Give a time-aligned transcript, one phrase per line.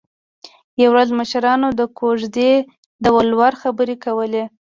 [0.81, 2.51] یوه ورځ مشرانو د کوژدې
[3.03, 4.43] د ولور خبرې کولې